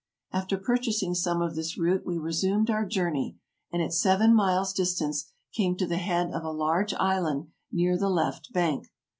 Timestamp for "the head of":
5.85-6.43